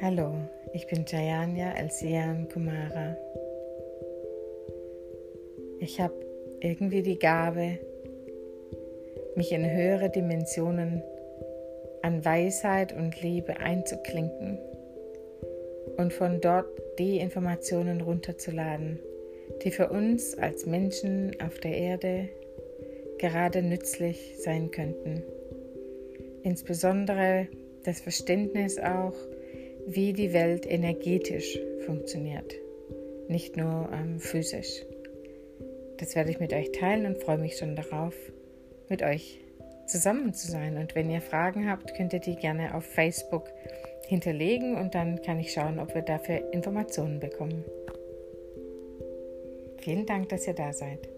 [0.00, 0.32] Hallo,
[0.72, 3.16] ich bin Jayanya Elsian Kumara.
[5.80, 6.14] Ich habe
[6.60, 7.78] irgendwie die Gabe,
[9.34, 11.02] mich in höhere Dimensionen
[12.02, 14.58] an Weisheit und Liebe einzuklinken
[15.96, 16.68] und von dort
[16.98, 19.00] die Informationen runterzuladen,
[19.64, 22.28] die für uns als Menschen auf der Erde
[23.18, 25.24] gerade nützlich sein könnten.
[26.44, 27.48] Insbesondere
[27.84, 29.14] das Verständnis auch,
[29.90, 32.54] wie die Welt energetisch funktioniert,
[33.28, 34.84] nicht nur ähm, physisch.
[35.96, 38.14] Das werde ich mit euch teilen und freue mich schon darauf,
[38.90, 39.40] mit euch
[39.86, 40.76] zusammen zu sein.
[40.76, 43.50] Und wenn ihr Fragen habt, könnt ihr die gerne auf Facebook
[44.06, 47.64] hinterlegen und dann kann ich schauen, ob wir dafür Informationen bekommen.
[49.78, 51.08] Vielen Dank, dass ihr da seid.